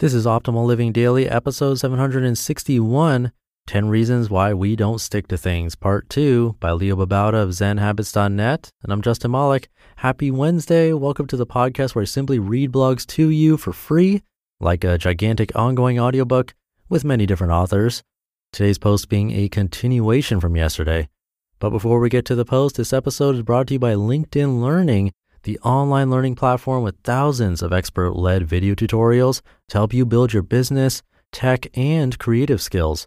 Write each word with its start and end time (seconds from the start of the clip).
This 0.00 0.14
is 0.14 0.24
Optimal 0.24 0.64
Living 0.64 0.92
Daily, 0.92 1.28
episode 1.28 1.74
761 1.74 3.32
10 3.66 3.88
Reasons 3.90 4.30
Why 4.30 4.54
We 4.54 4.74
Don't 4.74 4.98
Stick 4.98 5.28
to 5.28 5.36
Things, 5.36 5.74
part 5.74 6.08
2 6.08 6.56
by 6.58 6.72
Leo 6.72 6.96
Babauta 6.96 7.34
of 7.34 7.50
ZenHabits.net. 7.50 8.70
And 8.82 8.92
I'm 8.94 9.02
Justin 9.02 9.32
Malik. 9.32 9.68
Happy 9.96 10.30
Wednesday. 10.30 10.94
Welcome 10.94 11.26
to 11.26 11.36
the 11.36 11.46
podcast 11.46 11.94
where 11.94 12.00
I 12.00 12.06
simply 12.06 12.38
read 12.38 12.72
blogs 12.72 13.06
to 13.08 13.28
you 13.28 13.58
for 13.58 13.74
free, 13.74 14.22
like 14.58 14.84
a 14.84 14.96
gigantic 14.96 15.54
ongoing 15.54 16.00
audiobook 16.00 16.54
with 16.88 17.04
many 17.04 17.26
different 17.26 17.52
authors. 17.52 18.02
Today's 18.54 18.78
post 18.78 19.10
being 19.10 19.32
a 19.32 19.50
continuation 19.50 20.40
from 20.40 20.56
yesterday. 20.56 21.10
But 21.58 21.68
before 21.68 22.00
we 22.00 22.08
get 22.08 22.24
to 22.24 22.34
the 22.34 22.46
post, 22.46 22.76
this 22.76 22.94
episode 22.94 23.34
is 23.34 23.42
brought 23.42 23.66
to 23.66 23.74
you 23.74 23.78
by 23.78 23.92
LinkedIn 23.92 24.62
Learning 24.62 25.12
the 25.42 25.58
online 25.60 26.10
learning 26.10 26.34
platform 26.34 26.82
with 26.82 26.96
thousands 27.02 27.62
of 27.62 27.72
expert 27.72 28.12
led 28.12 28.46
video 28.46 28.74
tutorials 28.74 29.40
to 29.68 29.78
help 29.78 29.94
you 29.94 30.04
build 30.04 30.32
your 30.32 30.42
business, 30.42 31.02
tech, 31.32 31.66
and 31.76 32.18
creative 32.18 32.60
skills. 32.60 33.06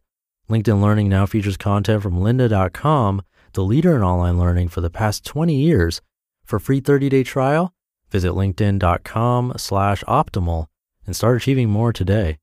LinkedIn 0.50 0.82
Learning 0.82 1.10
now 1.10 1.26
features 1.26 1.58
content 1.58 2.02
from 2.02 2.20
lynda.com, 2.20 3.22
the 3.54 3.64
leader 3.64 3.96
in 3.96 4.02
online 4.02 4.38
learning 4.40 4.68
for 4.68 4.82
the 4.82 4.90
past 4.90 5.26
20 5.26 5.56
years. 5.56 6.02
For 6.44 6.60
free 6.60 6.82
30-day 6.82 7.24
trial, 7.24 7.74
visit 8.10 8.32
linkedin.com 8.32 9.54
slash 9.58 10.04
optimal 10.04 10.68
and 11.06 11.16
start 11.16 11.38
achieving 11.38 11.70
more 11.70 11.94
today. 11.94 12.40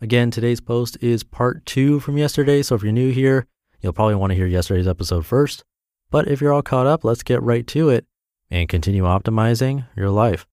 Again, 0.00 0.30
today's 0.30 0.60
post 0.60 0.96
is 1.00 1.24
part 1.24 1.66
two 1.66 1.98
from 1.98 2.18
yesterday, 2.18 2.62
so 2.62 2.76
if 2.76 2.82
you're 2.82 2.92
new 2.92 3.10
here, 3.10 3.46
you'll 3.80 3.92
probably 3.92 4.14
want 4.14 4.30
to 4.30 4.36
hear 4.36 4.46
yesterday's 4.46 4.86
episode 4.86 5.26
first. 5.26 5.64
But 6.10 6.28
if 6.28 6.40
you're 6.40 6.52
all 6.52 6.62
caught 6.62 6.86
up, 6.86 7.04
let's 7.04 7.24
get 7.24 7.42
right 7.42 7.66
to 7.68 7.88
it 7.88 8.06
and 8.50 8.68
continue 8.68 9.04
optimizing 9.04 9.86
your 9.96 10.10
life. 10.10 10.46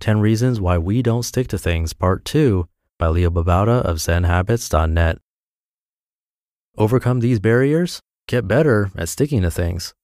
10 0.00 0.20
Reasons 0.20 0.60
Why 0.60 0.78
We 0.78 1.02
Don't 1.02 1.24
Stick 1.24 1.48
to 1.48 1.58
Things, 1.58 1.92
Part 1.92 2.24
2 2.24 2.68
by 2.98 3.08
Leo 3.08 3.30
Babauta 3.30 3.82
of 3.82 3.96
ZenHabits.net. 3.96 5.18
Overcome 6.76 7.20
these 7.20 7.40
barriers, 7.40 8.00
get 8.28 8.46
better 8.46 8.90
at 8.96 9.08
sticking 9.08 9.42
to 9.42 9.50
things. 9.50 9.94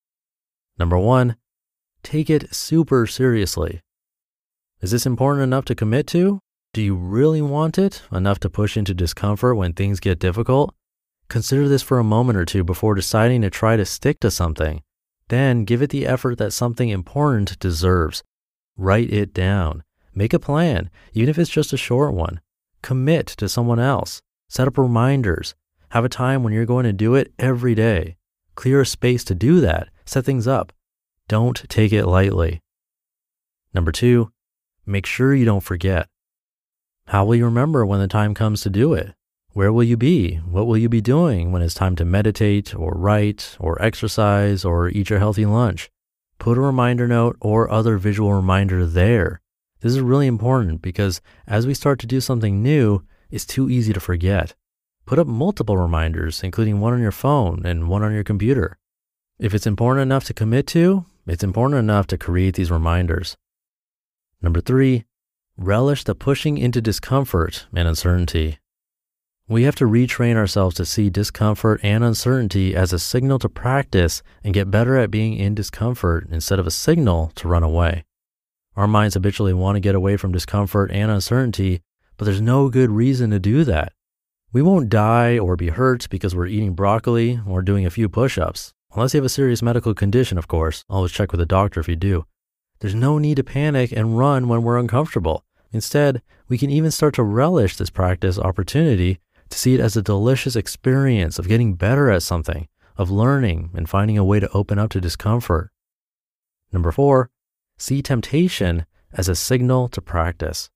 Number 0.78 0.98
one, 0.98 1.36
take 2.02 2.28
it 2.28 2.54
super 2.54 3.06
seriously. 3.06 3.80
Is 4.80 4.90
this 4.90 5.06
important 5.06 5.44
enough 5.44 5.64
to 5.66 5.74
commit 5.74 6.06
to? 6.08 6.40
Do 6.72 6.82
you 6.82 6.96
really 6.96 7.40
want 7.40 7.78
it 7.78 8.02
enough 8.10 8.40
to 8.40 8.50
push 8.50 8.76
into 8.76 8.94
discomfort 8.94 9.56
when 9.56 9.72
things 9.72 10.00
get 10.00 10.18
difficult? 10.18 10.74
Consider 11.34 11.66
this 11.66 11.82
for 11.82 11.98
a 11.98 12.04
moment 12.04 12.38
or 12.38 12.44
two 12.44 12.62
before 12.62 12.94
deciding 12.94 13.42
to 13.42 13.50
try 13.50 13.76
to 13.76 13.84
stick 13.84 14.20
to 14.20 14.30
something. 14.30 14.84
Then 15.26 15.64
give 15.64 15.82
it 15.82 15.90
the 15.90 16.06
effort 16.06 16.38
that 16.38 16.52
something 16.52 16.90
important 16.90 17.58
deserves. 17.58 18.22
Write 18.76 19.12
it 19.12 19.34
down. 19.34 19.82
Make 20.14 20.32
a 20.32 20.38
plan, 20.38 20.90
even 21.12 21.28
if 21.28 21.36
it's 21.36 21.50
just 21.50 21.72
a 21.72 21.76
short 21.76 22.14
one. 22.14 22.40
Commit 22.82 23.26
to 23.26 23.48
someone 23.48 23.80
else. 23.80 24.22
Set 24.48 24.68
up 24.68 24.78
reminders. 24.78 25.56
Have 25.88 26.04
a 26.04 26.08
time 26.08 26.44
when 26.44 26.52
you're 26.52 26.64
going 26.66 26.84
to 26.84 26.92
do 26.92 27.16
it 27.16 27.32
every 27.36 27.74
day. 27.74 28.16
Clear 28.54 28.82
a 28.82 28.86
space 28.86 29.24
to 29.24 29.34
do 29.34 29.60
that. 29.60 29.88
Set 30.06 30.24
things 30.24 30.46
up. 30.46 30.72
Don't 31.26 31.68
take 31.68 31.92
it 31.92 32.06
lightly. 32.06 32.60
Number 33.74 33.90
two, 33.90 34.30
make 34.86 35.04
sure 35.04 35.34
you 35.34 35.44
don't 35.44 35.64
forget. 35.64 36.06
How 37.08 37.24
will 37.24 37.34
you 37.34 37.46
remember 37.46 37.84
when 37.84 37.98
the 37.98 38.06
time 38.06 38.34
comes 38.34 38.60
to 38.60 38.70
do 38.70 38.94
it? 38.94 39.14
Where 39.54 39.72
will 39.72 39.84
you 39.84 39.96
be? 39.96 40.38
What 40.50 40.66
will 40.66 40.76
you 40.76 40.88
be 40.88 41.00
doing 41.00 41.52
when 41.52 41.62
it's 41.62 41.74
time 41.74 41.94
to 41.96 42.04
meditate 42.04 42.74
or 42.74 42.92
write 42.96 43.56
or 43.60 43.80
exercise 43.80 44.64
or 44.64 44.88
eat 44.88 45.10
your 45.10 45.20
healthy 45.20 45.46
lunch? 45.46 45.90
Put 46.40 46.58
a 46.58 46.60
reminder 46.60 47.06
note 47.06 47.36
or 47.40 47.70
other 47.70 47.96
visual 47.96 48.34
reminder 48.34 48.84
there. 48.84 49.40
This 49.80 49.92
is 49.92 50.00
really 50.00 50.26
important 50.26 50.82
because 50.82 51.20
as 51.46 51.68
we 51.68 51.74
start 51.74 52.00
to 52.00 52.06
do 52.08 52.20
something 52.20 52.64
new, 52.64 53.04
it's 53.30 53.46
too 53.46 53.70
easy 53.70 53.92
to 53.92 54.00
forget. 54.00 54.56
Put 55.06 55.20
up 55.20 55.28
multiple 55.28 55.76
reminders, 55.76 56.42
including 56.42 56.80
one 56.80 56.92
on 56.92 57.00
your 57.00 57.12
phone 57.12 57.64
and 57.64 57.88
one 57.88 58.02
on 58.02 58.12
your 58.12 58.24
computer. 58.24 58.76
If 59.38 59.54
it's 59.54 59.68
important 59.68 60.02
enough 60.02 60.24
to 60.24 60.34
commit 60.34 60.66
to, 60.68 61.06
it's 61.28 61.44
important 61.44 61.78
enough 61.78 62.08
to 62.08 62.18
create 62.18 62.56
these 62.56 62.72
reminders. 62.72 63.36
Number 64.42 64.60
three, 64.60 65.04
relish 65.56 66.02
the 66.02 66.16
pushing 66.16 66.58
into 66.58 66.82
discomfort 66.82 67.66
and 67.72 67.86
uncertainty. 67.86 68.58
We 69.46 69.64
have 69.64 69.74
to 69.76 69.84
retrain 69.84 70.36
ourselves 70.36 70.74
to 70.76 70.86
see 70.86 71.10
discomfort 71.10 71.78
and 71.82 72.02
uncertainty 72.02 72.74
as 72.74 72.94
a 72.94 72.98
signal 72.98 73.38
to 73.40 73.48
practice 73.50 74.22
and 74.42 74.54
get 74.54 74.70
better 74.70 74.96
at 74.96 75.10
being 75.10 75.34
in 75.34 75.54
discomfort 75.54 76.26
instead 76.30 76.58
of 76.58 76.66
a 76.66 76.70
signal 76.70 77.30
to 77.34 77.48
run 77.48 77.62
away. 77.62 78.06
Our 78.74 78.88
minds 78.88 79.16
habitually 79.16 79.52
want 79.52 79.76
to 79.76 79.80
get 79.80 79.94
away 79.94 80.16
from 80.16 80.32
discomfort 80.32 80.90
and 80.92 81.10
uncertainty, 81.10 81.82
but 82.16 82.24
there's 82.24 82.40
no 82.40 82.70
good 82.70 82.90
reason 82.90 83.32
to 83.32 83.38
do 83.38 83.64
that. 83.64 83.92
We 84.50 84.62
won't 84.62 84.88
die 84.88 85.38
or 85.38 85.56
be 85.56 85.68
hurt 85.68 86.08
because 86.08 86.34
we're 86.34 86.46
eating 86.46 86.72
broccoli 86.72 87.38
or 87.46 87.60
doing 87.60 87.84
a 87.84 87.90
few 87.90 88.08
push 88.08 88.38
ups, 88.38 88.72
unless 88.94 89.12
you 89.12 89.18
have 89.18 89.26
a 89.26 89.28
serious 89.28 89.60
medical 89.60 89.92
condition, 89.92 90.38
of 90.38 90.48
course. 90.48 90.86
Always 90.88 91.12
check 91.12 91.32
with 91.32 91.40
a 91.42 91.46
doctor 91.46 91.80
if 91.80 91.88
you 91.88 91.96
do. 91.96 92.24
There's 92.80 92.94
no 92.94 93.18
need 93.18 93.36
to 93.36 93.44
panic 93.44 93.92
and 93.92 94.16
run 94.16 94.48
when 94.48 94.62
we're 94.62 94.78
uncomfortable. 94.78 95.44
Instead, 95.70 96.22
we 96.48 96.56
can 96.56 96.70
even 96.70 96.90
start 96.90 97.12
to 97.16 97.22
relish 97.22 97.76
this 97.76 97.90
practice 97.90 98.38
opportunity 98.38 99.20
to 99.50 99.58
see 99.58 99.74
it 99.74 99.80
as 99.80 99.96
a 99.96 100.02
delicious 100.02 100.56
experience 100.56 101.38
of 101.38 101.48
getting 101.48 101.74
better 101.74 102.10
at 102.10 102.22
something, 102.22 102.68
of 102.96 103.10
learning 103.10 103.70
and 103.74 103.88
finding 103.88 104.18
a 104.18 104.24
way 104.24 104.40
to 104.40 104.50
open 104.52 104.78
up 104.78 104.90
to 104.90 105.00
discomfort. 105.00 105.70
Number 106.72 106.92
four, 106.92 107.30
see 107.78 108.02
temptation 108.02 108.86
as 109.12 109.28
a 109.28 109.34
signal 109.34 109.88
to 109.88 110.00
practice. 110.00 110.70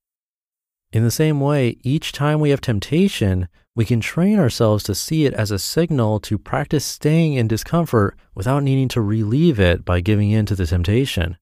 In 0.91 1.03
the 1.03 1.11
same 1.11 1.39
way, 1.39 1.77
each 1.83 2.11
time 2.11 2.39
we 2.39 2.49
have 2.49 2.61
temptation, 2.61 3.47
we 3.75 3.85
can 3.85 3.99
train 3.99 4.39
ourselves 4.39 4.83
to 4.85 4.95
see 4.95 5.25
it 5.25 5.33
as 5.33 5.51
a 5.51 5.59
signal 5.59 6.19
to 6.21 6.37
practice 6.37 6.83
staying 6.83 7.33
in 7.33 7.47
discomfort 7.47 8.17
without 8.33 8.63
needing 8.63 8.87
to 8.89 9.01
relieve 9.01 9.59
it 9.59 9.85
by 9.85 10.01
giving 10.01 10.31
in 10.31 10.45
to 10.47 10.55
the 10.55 10.65
temptation. 10.65 11.37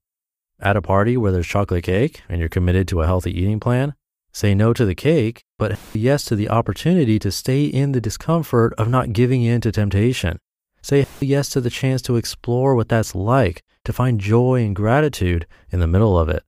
At 0.60 0.76
a 0.76 0.82
party 0.82 1.18
where 1.18 1.32
there's 1.32 1.48
chocolate 1.48 1.84
cake 1.84 2.24
and 2.28 2.40
you're 2.40 2.50
committed 2.50 2.88
to 2.90 3.02
a 3.02 3.06
healthy 3.06 3.32
eating 3.32 3.60
plan, 3.60 3.94
Say 4.38 4.54
no 4.54 4.72
to 4.72 4.86
the 4.86 4.94
cake, 4.94 5.46
but 5.58 5.80
yes 5.96 6.24
to 6.26 6.36
the 6.36 6.48
opportunity 6.48 7.18
to 7.18 7.32
stay 7.32 7.66
in 7.66 7.94
the 7.94 8.00
discomfort 8.00 8.72
of 8.78 8.88
not 8.88 9.12
giving 9.12 9.42
in 9.42 9.62
to 9.62 9.72
temptation. 9.72 10.38
Say 10.84 11.08
yes 11.20 11.50
to 11.50 11.60
the 11.60 11.72
chance 11.72 12.04
to 12.04 12.18
explore 12.18 12.76
what 12.76 12.88
that's 12.88 13.16
like, 13.16 13.64
to 13.84 13.92
find 13.92 14.22
joy 14.22 14.64
and 14.64 14.76
gratitude 14.76 15.48
in 15.72 15.80
the 15.80 15.88
middle 15.88 16.20
of 16.20 16.30
it. 16.30 16.44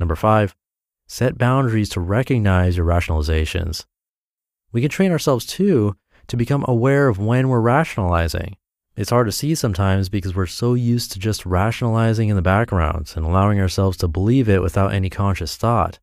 Number 0.00 0.16
five, 0.16 0.56
set 1.06 1.38
boundaries 1.38 1.88
to 1.90 2.00
recognize 2.00 2.76
your 2.76 2.86
rationalizations. 2.86 3.84
We 4.72 4.80
can 4.80 4.90
train 4.90 5.12
ourselves 5.12 5.46
too 5.46 5.94
to 6.26 6.36
become 6.36 6.64
aware 6.66 7.06
of 7.06 7.20
when 7.20 7.48
we're 7.48 7.60
rationalizing. 7.60 8.56
It's 8.96 9.10
hard 9.10 9.28
to 9.28 9.32
see 9.32 9.54
sometimes 9.54 10.08
because 10.08 10.34
we're 10.34 10.46
so 10.46 10.74
used 10.74 11.12
to 11.12 11.20
just 11.20 11.46
rationalizing 11.46 12.28
in 12.28 12.34
the 12.34 12.42
background 12.42 13.12
and 13.14 13.24
allowing 13.24 13.60
ourselves 13.60 13.96
to 13.98 14.08
believe 14.08 14.48
it 14.48 14.62
without 14.62 14.92
any 14.92 15.08
conscious 15.08 15.56
thought. 15.56 16.00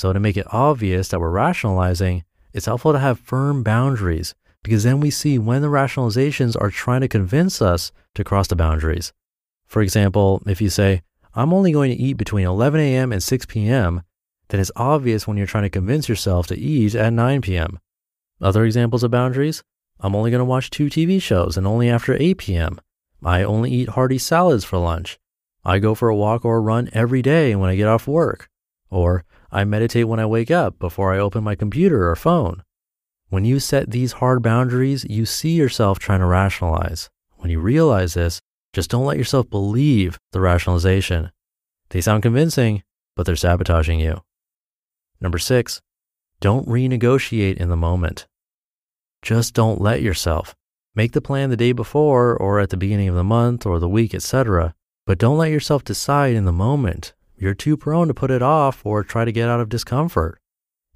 So, 0.00 0.14
to 0.14 0.18
make 0.18 0.38
it 0.38 0.46
obvious 0.50 1.08
that 1.08 1.20
we're 1.20 1.28
rationalizing, 1.28 2.24
it's 2.54 2.64
helpful 2.64 2.94
to 2.94 2.98
have 2.98 3.20
firm 3.20 3.62
boundaries 3.62 4.34
because 4.62 4.82
then 4.82 4.98
we 4.98 5.10
see 5.10 5.38
when 5.38 5.60
the 5.60 5.68
rationalizations 5.68 6.58
are 6.58 6.70
trying 6.70 7.02
to 7.02 7.06
convince 7.06 7.60
us 7.60 7.92
to 8.14 8.24
cross 8.24 8.48
the 8.48 8.56
boundaries. 8.56 9.12
For 9.66 9.82
example, 9.82 10.40
if 10.46 10.62
you 10.62 10.70
say, 10.70 11.02
I'm 11.34 11.52
only 11.52 11.70
going 11.70 11.90
to 11.90 12.02
eat 12.02 12.14
between 12.14 12.46
11 12.46 12.80
a.m. 12.80 13.12
and 13.12 13.22
6 13.22 13.44
p.m., 13.44 14.00
then 14.48 14.58
it's 14.58 14.72
obvious 14.74 15.28
when 15.28 15.36
you're 15.36 15.46
trying 15.46 15.64
to 15.64 15.68
convince 15.68 16.08
yourself 16.08 16.46
to 16.46 16.58
eat 16.58 16.94
at 16.94 17.12
9 17.12 17.42
p.m. 17.42 17.78
Other 18.40 18.64
examples 18.64 19.02
of 19.02 19.10
boundaries 19.10 19.62
I'm 20.00 20.14
only 20.14 20.30
going 20.30 20.38
to 20.38 20.46
watch 20.46 20.70
two 20.70 20.86
TV 20.86 21.20
shows 21.20 21.58
and 21.58 21.66
only 21.66 21.90
after 21.90 22.16
8 22.18 22.38
p.m. 22.38 22.80
I 23.22 23.42
only 23.42 23.70
eat 23.70 23.90
hearty 23.90 24.16
salads 24.16 24.64
for 24.64 24.78
lunch. 24.78 25.18
I 25.62 25.78
go 25.78 25.94
for 25.94 26.08
a 26.08 26.16
walk 26.16 26.46
or 26.46 26.56
a 26.56 26.60
run 26.60 26.88
every 26.94 27.20
day 27.20 27.54
when 27.54 27.68
I 27.68 27.76
get 27.76 27.86
off 27.86 28.08
work. 28.08 28.48
Or 28.90 29.24
I 29.50 29.64
meditate 29.64 30.08
when 30.08 30.20
I 30.20 30.26
wake 30.26 30.50
up 30.50 30.78
before 30.78 31.14
I 31.14 31.18
open 31.18 31.44
my 31.44 31.54
computer 31.54 32.08
or 32.08 32.16
phone. 32.16 32.62
When 33.28 33.44
you 33.44 33.60
set 33.60 33.90
these 33.90 34.12
hard 34.12 34.42
boundaries, 34.42 35.04
you 35.08 35.24
see 35.24 35.50
yourself 35.50 35.98
trying 35.98 36.20
to 36.20 36.26
rationalize. 36.26 37.08
When 37.36 37.50
you 37.50 37.60
realize 37.60 38.14
this, 38.14 38.40
just 38.72 38.90
don't 38.90 39.04
let 39.04 39.18
yourself 39.18 39.48
believe 39.48 40.18
the 40.32 40.40
rationalization. 40.40 41.30
They 41.90 42.00
sound 42.00 42.22
convincing, 42.22 42.82
but 43.16 43.26
they're 43.26 43.36
sabotaging 43.36 44.00
you. 44.00 44.22
Number 45.20 45.38
six, 45.38 45.80
don't 46.40 46.66
renegotiate 46.66 47.56
in 47.56 47.68
the 47.68 47.76
moment. 47.76 48.26
Just 49.22 49.54
don't 49.54 49.80
let 49.80 50.02
yourself. 50.02 50.54
Make 50.94 51.12
the 51.12 51.20
plan 51.20 51.50
the 51.50 51.56
day 51.56 51.72
before 51.72 52.36
or 52.36 52.58
at 52.58 52.70
the 52.70 52.76
beginning 52.76 53.08
of 53.08 53.14
the 53.14 53.24
month 53.24 53.66
or 53.66 53.78
the 53.78 53.88
week, 53.88 54.14
etc. 54.14 54.74
But 55.06 55.18
don't 55.18 55.38
let 55.38 55.50
yourself 55.50 55.84
decide 55.84 56.34
in 56.34 56.46
the 56.46 56.52
moment 56.52 57.12
you're 57.40 57.54
too 57.54 57.76
prone 57.76 58.06
to 58.06 58.14
put 58.14 58.30
it 58.30 58.42
off 58.42 58.84
or 58.84 59.02
try 59.02 59.24
to 59.24 59.32
get 59.32 59.48
out 59.48 59.60
of 59.60 59.68
discomfort. 59.68 60.38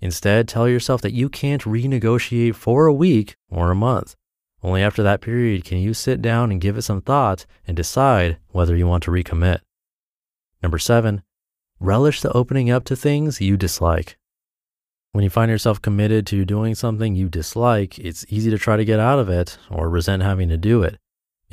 Instead, 0.00 0.46
tell 0.46 0.68
yourself 0.68 1.00
that 1.00 1.14
you 1.14 1.30
can't 1.30 1.62
renegotiate 1.62 2.54
for 2.54 2.86
a 2.86 2.92
week 2.92 3.34
or 3.48 3.70
a 3.70 3.74
month. 3.74 4.14
Only 4.62 4.82
after 4.82 5.02
that 5.02 5.22
period 5.22 5.64
can 5.64 5.78
you 5.78 5.94
sit 5.94 6.20
down 6.20 6.50
and 6.50 6.60
give 6.60 6.76
it 6.76 6.82
some 6.82 7.00
thought 7.00 7.46
and 7.66 7.76
decide 7.76 8.38
whether 8.50 8.76
you 8.76 8.86
want 8.86 9.02
to 9.04 9.10
recommit. 9.10 9.60
Number 10.62 10.78
seven, 10.78 11.22
relish 11.80 12.20
the 12.20 12.32
opening 12.32 12.70
up 12.70 12.84
to 12.84 12.96
things 12.96 13.40
you 13.40 13.56
dislike. 13.56 14.18
When 15.12 15.22
you 15.22 15.30
find 15.30 15.50
yourself 15.50 15.80
committed 15.80 16.26
to 16.26 16.44
doing 16.44 16.74
something 16.74 17.14
you 17.14 17.28
dislike, 17.28 17.98
it's 17.98 18.26
easy 18.28 18.50
to 18.50 18.58
try 18.58 18.76
to 18.76 18.84
get 18.84 18.98
out 18.98 19.18
of 19.18 19.28
it 19.28 19.58
or 19.70 19.88
resent 19.88 20.22
having 20.22 20.48
to 20.48 20.56
do 20.56 20.82
it. 20.82 20.98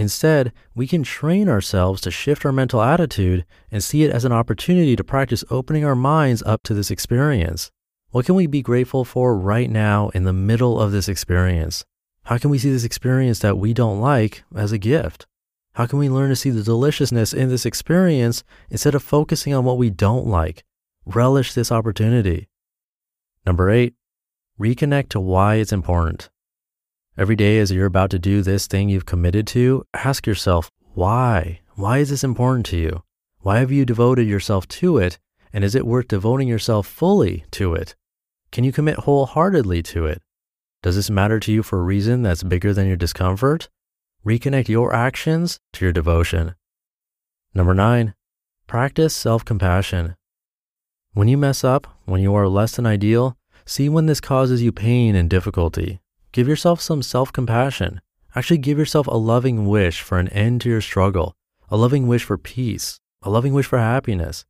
Instead, 0.01 0.51
we 0.73 0.87
can 0.87 1.03
train 1.03 1.47
ourselves 1.47 2.01
to 2.01 2.09
shift 2.09 2.43
our 2.43 2.51
mental 2.51 2.81
attitude 2.81 3.45
and 3.69 3.83
see 3.83 4.03
it 4.03 4.09
as 4.09 4.25
an 4.25 4.31
opportunity 4.31 4.95
to 4.95 5.03
practice 5.03 5.43
opening 5.51 5.85
our 5.85 5.95
minds 5.95 6.41
up 6.41 6.63
to 6.63 6.73
this 6.73 6.89
experience. 6.89 7.69
What 8.09 8.25
can 8.25 8.33
we 8.33 8.47
be 8.47 8.63
grateful 8.63 9.05
for 9.05 9.37
right 9.37 9.69
now 9.69 10.09
in 10.09 10.23
the 10.23 10.33
middle 10.33 10.79
of 10.81 10.91
this 10.91 11.07
experience? 11.07 11.85
How 12.23 12.39
can 12.39 12.49
we 12.49 12.57
see 12.57 12.71
this 12.71 12.83
experience 12.83 13.37
that 13.39 13.59
we 13.59 13.75
don't 13.75 14.01
like 14.01 14.43
as 14.55 14.71
a 14.71 14.79
gift? 14.79 15.27
How 15.73 15.85
can 15.85 15.99
we 15.99 16.09
learn 16.09 16.29
to 16.29 16.35
see 16.35 16.49
the 16.49 16.63
deliciousness 16.63 17.31
in 17.31 17.49
this 17.49 17.67
experience 17.67 18.43
instead 18.71 18.95
of 18.95 19.03
focusing 19.03 19.53
on 19.53 19.65
what 19.65 19.77
we 19.77 19.91
don't 19.91 20.25
like? 20.25 20.63
Relish 21.05 21.53
this 21.53 21.71
opportunity. 21.71 22.49
Number 23.45 23.69
eight, 23.69 23.93
reconnect 24.59 25.09
to 25.09 25.19
why 25.19 25.57
it's 25.57 25.71
important. 25.71 26.31
Every 27.21 27.35
day 27.35 27.59
as 27.59 27.71
you're 27.71 27.85
about 27.85 28.09
to 28.09 28.17
do 28.17 28.41
this 28.41 28.65
thing 28.65 28.89
you've 28.89 29.05
committed 29.05 29.45
to, 29.49 29.85
ask 29.93 30.25
yourself, 30.25 30.71
why? 30.95 31.59
Why 31.75 31.99
is 31.99 32.09
this 32.09 32.23
important 32.23 32.65
to 32.67 32.77
you? 32.77 33.03
Why 33.41 33.59
have 33.59 33.71
you 33.71 33.85
devoted 33.85 34.27
yourself 34.27 34.67
to 34.69 34.97
it? 34.97 35.19
And 35.53 35.63
is 35.63 35.75
it 35.75 35.85
worth 35.85 36.07
devoting 36.07 36.47
yourself 36.47 36.87
fully 36.87 37.45
to 37.51 37.75
it? 37.75 37.95
Can 38.51 38.63
you 38.63 38.71
commit 38.71 38.97
wholeheartedly 39.05 39.83
to 39.83 40.07
it? 40.07 40.23
Does 40.81 40.95
this 40.95 41.11
matter 41.11 41.39
to 41.41 41.51
you 41.51 41.61
for 41.61 41.77
a 41.77 41.83
reason 41.83 42.23
that's 42.23 42.41
bigger 42.41 42.73
than 42.73 42.87
your 42.87 42.97
discomfort? 42.97 43.69
Reconnect 44.25 44.67
your 44.67 44.91
actions 44.91 45.59
to 45.73 45.85
your 45.85 45.93
devotion. 45.93 46.55
Number 47.53 47.75
nine, 47.75 48.15
practice 48.65 49.15
self 49.15 49.45
compassion. 49.45 50.15
When 51.13 51.27
you 51.27 51.37
mess 51.37 51.63
up, 51.63 51.85
when 52.05 52.21
you 52.21 52.33
are 52.33 52.47
less 52.47 52.75
than 52.77 52.87
ideal, 52.87 53.37
see 53.63 53.89
when 53.89 54.07
this 54.07 54.21
causes 54.21 54.63
you 54.63 54.71
pain 54.71 55.13
and 55.13 55.29
difficulty. 55.29 56.00
Give 56.31 56.47
yourself 56.47 56.79
some 56.79 57.03
self 57.03 57.33
compassion. 57.33 58.01
Actually, 58.35 58.59
give 58.59 58.77
yourself 58.77 59.07
a 59.07 59.17
loving 59.17 59.67
wish 59.67 60.01
for 60.01 60.17
an 60.17 60.29
end 60.29 60.61
to 60.61 60.69
your 60.69 60.79
struggle, 60.81 61.35
a 61.69 61.75
loving 61.75 62.07
wish 62.07 62.23
for 62.23 62.37
peace, 62.37 62.99
a 63.21 63.29
loving 63.29 63.53
wish 63.53 63.65
for 63.65 63.79
happiness. 63.79 64.45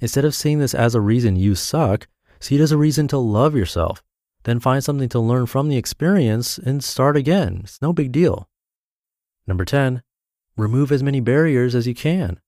Instead 0.00 0.24
of 0.24 0.34
seeing 0.34 0.58
this 0.58 0.74
as 0.74 0.94
a 0.94 1.00
reason 1.00 1.36
you 1.36 1.54
suck, 1.54 2.06
see 2.40 2.56
it 2.56 2.60
as 2.60 2.72
a 2.72 2.76
reason 2.76 3.08
to 3.08 3.16
love 3.16 3.54
yourself. 3.54 4.02
Then 4.42 4.60
find 4.60 4.84
something 4.84 5.08
to 5.10 5.20
learn 5.20 5.46
from 5.46 5.68
the 5.68 5.76
experience 5.76 6.58
and 6.58 6.84
start 6.84 7.16
again. 7.16 7.60
It's 7.64 7.80
no 7.80 7.92
big 7.92 8.12
deal. 8.12 8.48
Number 9.46 9.64
10, 9.64 10.02
remove 10.56 10.92
as 10.92 11.02
many 11.02 11.20
barriers 11.20 11.74
as 11.74 11.86
you 11.86 11.94
can. 11.94 12.40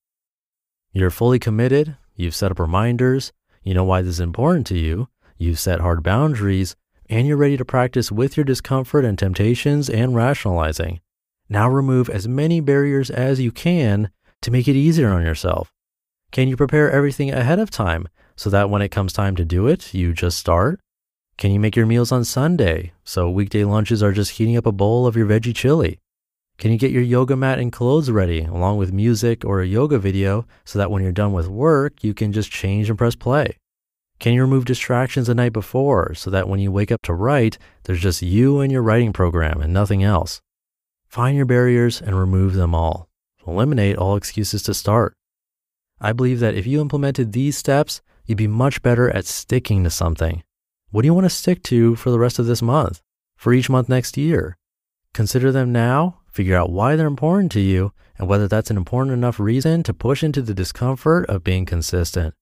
You're 0.93 1.11
fully 1.11 1.39
committed, 1.39 1.97
you've 2.15 2.35
set 2.35 2.51
up 2.51 2.59
reminders, 2.59 3.33
you 3.63 3.73
know 3.73 3.85
why 3.85 4.03
this 4.03 4.15
is 4.15 4.21
important 4.21 4.67
to 4.69 4.79
you. 4.79 5.09
You've 5.39 5.59
set 5.59 5.81
hard 5.81 6.03
boundaries 6.03 6.77
and 7.09 7.27
you're 7.27 7.37
ready 7.37 7.57
to 7.57 7.65
practice 7.65 8.11
with 8.11 8.37
your 8.37 8.45
discomfort 8.45 9.05
and 9.05 9.19
temptations 9.19 9.91
and 9.91 10.15
rationalizing. 10.15 11.01
Now 11.49 11.69
remove 11.69 12.09
as 12.09 12.27
many 12.27 12.61
barriers 12.61 13.11
as 13.11 13.41
you 13.41 13.53
can 13.53 14.11
to 14.43 14.51
make 14.51 14.69
it 14.69 14.77
easier 14.77 15.11
on 15.11 15.23
yourself. 15.23 15.73
Can 16.33 16.49
you 16.49 16.57
prepare 16.57 16.91
everything 16.91 17.31
ahead 17.31 17.59
of 17.59 17.71
time 17.71 18.09
so 18.37 18.51
that 18.51 18.71
when 18.71 18.83
it 18.83 18.91
comes 18.91 19.13
time 19.13 19.37
to 19.37 19.45
do 19.45 19.67
it, 19.67 19.95
you 19.95 20.13
just 20.13 20.39
start? 20.39 20.81
Can 21.37 21.51
you 21.51 21.61
make 21.61 21.77
your 21.77 21.87
meals 21.87 22.13
on 22.13 22.25
Sunday 22.25 22.93
so 23.05 23.29
weekday 23.29 23.65
lunches 23.65 24.03
are 24.03 24.13
just 24.13 24.33
heating 24.33 24.57
up 24.57 24.67
a 24.67 24.73
bowl 24.73 25.07
of 25.07 25.17
your 25.17 25.27
veggie 25.27 25.55
chili? 25.55 26.01
Can 26.59 26.71
you 26.71 26.79
get 26.79 26.93
your 26.93 27.03
yoga 27.03 27.37
mat 27.37 27.59
and 27.59 27.73
clothes 27.73 28.11
ready 28.11 28.45
along 28.45 28.79
with 28.79 28.93
music 28.93 29.45
or 29.45 29.61
a 29.61 29.67
yoga 29.67 29.99
video 29.99 30.47
so 30.65 30.79
that 30.79 30.91
when 30.91 31.03
you're 31.03 31.13
done 31.13 31.33
with 31.33 31.49
work, 31.49 32.05
you 32.05 32.15
can 32.15 32.33
just 32.33 32.51
change 32.51 32.89
and 32.89 32.97
press 32.97 33.15
play? 33.15 33.57
Can 34.19 34.33
you 34.33 34.41
remove 34.41 34.65
distractions 34.65 35.27
the 35.27 35.35
night 35.35 35.53
before 35.53 36.15
so 36.15 36.31
that 36.31 36.49
when 36.49 36.61
you 36.61 36.73
wake 36.73 36.93
up 36.93 37.03
to 37.03 37.13
write, 37.13 37.59
there's 37.85 38.01
just 38.01 38.23
you 38.23 38.61
and 38.61 38.73
your 38.73 38.83
writing 38.83 39.13
program 39.13 39.61
and 39.61 39.73
nothing 39.73 40.03
else? 40.03 40.41
Find 41.09 41.37
your 41.37 41.47
barriers 41.47 42.01
and 42.01 42.19
remove 42.19 42.55
them 42.55 42.75
all. 42.75 43.09
Eliminate 43.47 43.97
all 43.97 44.17
excuses 44.17 44.63
to 44.63 44.75
start. 44.75 45.15
I 46.01 46.13
believe 46.13 46.41
that 46.41 46.55
if 46.55 46.67
you 46.67 46.81
implemented 46.81 47.33
these 47.33 47.59
steps, 47.59 48.01
you'd 48.25 48.39
be 48.39 48.47
much 48.47 48.83
better 48.83 49.11
at 49.11 49.27
sticking 49.27 49.85
to 49.85 49.91
something. 49.91 50.43
What 50.91 51.03
do 51.03 51.07
you 51.07 51.15
want 51.15 51.27
to 51.27 51.31
stick 51.31 51.63
to 51.65 51.97
for 51.97 52.11
the 52.11 52.19
rest 52.19 52.39
of 52.39 52.47
this 52.47 52.63
month, 52.63 53.03
for 53.37 53.53
each 53.53 53.69
month 53.69 53.89
next 53.89 54.17
year? 54.17 54.57
Consider 55.13 55.53
them 55.53 55.73
now 55.73 56.21
Figure 56.35 56.57
out 56.57 56.73
why 56.73 56.97
they're 56.97 57.07
important 57.07 57.53
to 57.53 57.61
you 57.61 57.93
and 58.19 58.27
whether 58.27 58.49
that's 58.49 58.69
an 58.69 58.77
important 58.77 59.13
enough 59.13 59.39
reason 59.39 59.85
to 59.85 59.95
push 59.95 60.25
into 60.25 60.43
the 60.43 60.53
discomfort 60.53 61.25
of 61.27 61.45
being 61.45 61.65
consistent. 61.65 62.35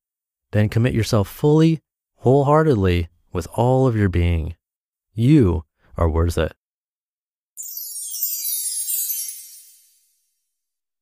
Then 0.53 0.69
commit 0.69 0.95
yourself 0.95 1.29
fully, 1.29 1.81
wholeheartedly, 2.17 3.09
with 3.33 3.49
all 3.55 3.87
of 3.87 3.97
your 3.97 4.09
being. 4.09 4.55
You 5.13 5.65
are 5.97 6.09
worth 6.09 6.39
it. 6.39 6.53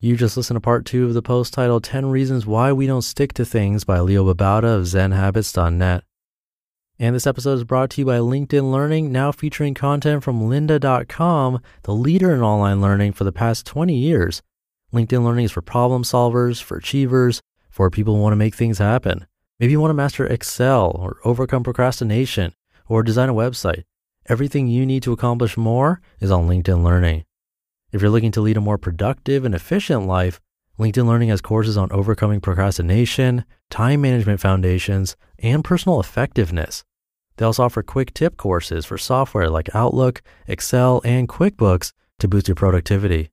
You 0.02 0.16
just 0.16 0.36
listened 0.36 0.56
to 0.56 0.60
part 0.60 0.86
two 0.86 1.04
of 1.04 1.12
the 1.12 1.20
post 1.20 1.52
titled 1.52 1.84
10 1.84 2.06
Reasons 2.06 2.46
Why 2.46 2.72
We 2.72 2.86
Don't 2.86 3.02
Stick 3.02 3.34
to 3.34 3.44
Things 3.44 3.84
by 3.84 4.00
Leo 4.00 4.24
Babauta 4.24 4.78
of 4.78 4.84
ZenHabits.net. 4.84 6.04
And 6.98 7.14
this 7.14 7.26
episode 7.26 7.54
is 7.54 7.64
brought 7.64 7.90
to 7.90 8.00
you 8.00 8.06
by 8.06 8.18
LinkedIn 8.18 8.72
Learning, 8.72 9.12
now 9.12 9.30
featuring 9.30 9.74
content 9.74 10.22
from 10.22 10.40
lynda.com, 10.40 11.60
the 11.82 11.92
leader 11.92 12.34
in 12.34 12.40
online 12.40 12.80
learning 12.80 13.12
for 13.12 13.24
the 13.24 13.32
past 13.32 13.66
20 13.66 13.94
years. 13.94 14.40
LinkedIn 14.92 15.22
Learning 15.22 15.44
is 15.44 15.52
for 15.52 15.62
problem 15.62 16.02
solvers, 16.02 16.62
for 16.62 16.78
achievers, 16.78 17.42
for 17.68 17.90
people 17.90 18.14
who 18.14 18.22
want 18.22 18.32
to 18.32 18.36
make 18.36 18.54
things 18.54 18.78
happen. 18.78 19.26
Maybe 19.60 19.72
you 19.72 19.80
want 19.80 19.90
to 19.90 19.94
master 19.94 20.26
Excel 20.26 20.90
or 20.98 21.18
overcome 21.22 21.62
procrastination 21.62 22.54
or 22.88 23.02
design 23.02 23.28
a 23.28 23.34
website. 23.34 23.84
Everything 24.26 24.68
you 24.68 24.86
need 24.86 25.02
to 25.02 25.12
accomplish 25.12 25.58
more 25.58 26.00
is 26.18 26.30
on 26.30 26.48
LinkedIn 26.48 26.82
Learning. 26.82 27.24
If 27.92 28.00
you're 28.00 28.10
looking 28.10 28.32
to 28.32 28.40
lead 28.40 28.56
a 28.56 28.62
more 28.62 28.78
productive 28.78 29.44
and 29.44 29.54
efficient 29.54 30.06
life, 30.06 30.40
LinkedIn 30.78 31.06
Learning 31.06 31.28
has 31.28 31.42
courses 31.42 31.76
on 31.76 31.92
overcoming 31.92 32.40
procrastination, 32.40 33.44
time 33.68 34.00
management 34.00 34.40
foundations, 34.40 35.14
and 35.38 35.62
personal 35.62 36.00
effectiveness. 36.00 36.82
They 37.36 37.44
also 37.44 37.64
offer 37.64 37.82
quick 37.82 38.14
tip 38.14 38.38
courses 38.38 38.86
for 38.86 38.96
software 38.96 39.50
like 39.50 39.74
Outlook, 39.74 40.22
Excel, 40.46 41.02
and 41.04 41.28
QuickBooks 41.28 41.92
to 42.20 42.28
boost 42.28 42.48
your 42.48 42.54
productivity. 42.54 43.28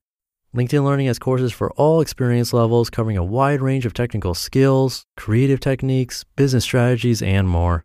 LinkedIn 0.55 0.85
Learning 0.85 1.07
has 1.07 1.19
courses 1.19 1.51
for 1.51 1.71
all 1.73 1.99
experience 1.99 2.53
levels 2.53 2.89
covering 2.89 3.17
a 3.17 3.23
wide 3.23 3.61
range 3.61 3.85
of 3.85 3.93
technical 3.93 4.33
skills, 4.33 5.03
creative 5.17 5.59
techniques, 5.59 6.23
business 6.37 6.63
strategies, 6.63 7.21
and 7.21 7.49
more. 7.49 7.83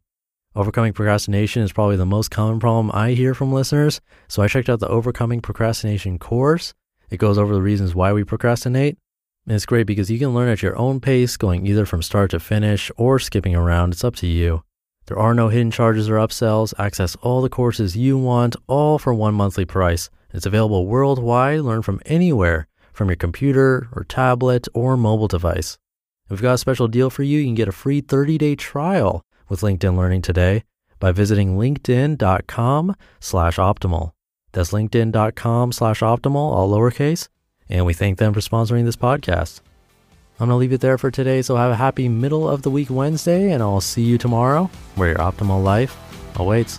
Overcoming 0.54 0.92
procrastination 0.92 1.62
is 1.62 1.72
probably 1.72 1.96
the 1.96 2.06
most 2.06 2.30
common 2.30 2.60
problem 2.60 2.92
I 2.94 3.12
hear 3.12 3.34
from 3.34 3.52
listeners, 3.52 4.00
so 4.28 4.42
I 4.42 4.48
checked 4.48 4.68
out 4.68 4.78
the 4.78 4.88
Overcoming 4.88 5.40
Procrastination 5.40 6.20
course. 6.20 6.72
It 7.10 7.16
goes 7.16 7.36
over 7.36 7.52
the 7.52 7.60
reasons 7.60 7.96
why 7.96 8.12
we 8.12 8.22
procrastinate. 8.22 8.96
And 9.44 9.56
it's 9.56 9.66
great 9.66 9.88
because 9.88 10.08
you 10.08 10.20
can 10.20 10.32
learn 10.32 10.48
at 10.48 10.62
your 10.62 10.78
own 10.78 11.00
pace, 11.00 11.36
going 11.36 11.66
either 11.66 11.84
from 11.84 12.00
start 12.00 12.30
to 12.30 12.38
finish 12.38 12.92
or 12.96 13.18
skipping 13.18 13.56
around. 13.56 13.92
It's 13.92 14.04
up 14.04 14.14
to 14.16 14.26
you. 14.28 14.62
There 15.06 15.18
are 15.18 15.34
no 15.34 15.48
hidden 15.48 15.72
charges 15.72 16.08
or 16.08 16.14
upsells. 16.14 16.74
Access 16.78 17.16
all 17.16 17.42
the 17.42 17.48
courses 17.48 17.96
you 17.96 18.16
want, 18.16 18.54
all 18.68 19.00
for 19.00 19.12
one 19.12 19.34
monthly 19.34 19.64
price. 19.64 20.10
It's 20.32 20.46
available 20.46 20.86
worldwide. 20.86 21.60
Learn 21.60 21.82
from 21.82 22.00
anywhere, 22.06 22.66
from 22.92 23.08
your 23.08 23.16
computer 23.16 23.88
or 23.92 24.04
tablet 24.04 24.68
or 24.74 24.96
mobile 24.96 25.28
device. 25.28 25.78
We've 26.28 26.42
got 26.42 26.54
a 26.54 26.58
special 26.58 26.88
deal 26.88 27.10
for 27.10 27.22
you. 27.22 27.38
You 27.38 27.46
can 27.46 27.54
get 27.54 27.68
a 27.68 27.72
free 27.72 28.00
30-day 28.00 28.56
trial 28.56 29.22
with 29.48 29.60
LinkedIn 29.60 29.96
Learning 29.96 30.22
today 30.22 30.64
by 30.98 31.12
visiting 31.12 31.58
linkedin.com 31.58 32.96
slash 33.20 33.56
optimal. 33.56 34.12
That's 34.52 34.72
linkedin.com 34.72 35.72
slash 35.72 36.00
optimal, 36.00 36.36
all 36.36 36.70
lowercase. 36.70 37.28
And 37.68 37.84
we 37.84 37.92
thank 37.92 38.18
them 38.18 38.32
for 38.32 38.40
sponsoring 38.40 38.84
this 38.84 38.96
podcast. 38.96 39.60
I'm 40.40 40.48
going 40.48 40.50
to 40.50 40.56
leave 40.56 40.72
it 40.72 40.80
there 40.80 40.98
for 40.98 41.10
today. 41.10 41.42
So 41.42 41.56
have 41.56 41.70
a 41.70 41.76
happy 41.76 42.08
middle 42.08 42.48
of 42.48 42.62
the 42.62 42.70
week 42.70 42.88
Wednesday, 42.90 43.50
and 43.52 43.62
I'll 43.62 43.80
see 43.80 44.02
you 44.02 44.18
tomorrow 44.18 44.70
where 44.94 45.08
your 45.08 45.18
optimal 45.18 45.62
life 45.62 45.96
awaits. 46.36 46.78